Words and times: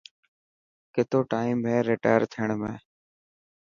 ڪتو 0.93 1.19
ٽائم 1.31 1.57
هي 1.69 1.77
رٽائر 1.89 2.21
ٿيڻ 2.31 2.47
۾. 2.67 2.71